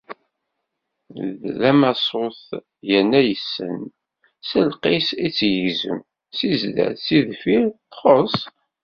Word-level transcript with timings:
D 1.57 1.61
amaṣṣut 1.71 2.41
yerna 2.89 3.21
yessen. 3.29 3.77
S 4.49 4.51
lqis 4.69 5.07
i 5.25 5.27
tt-yegzem. 5.37 5.99
Si 6.37 6.49
zdat, 6.61 6.97
si 7.05 7.17
deffir, 7.27 7.65
txuṣṣ. 7.91 8.35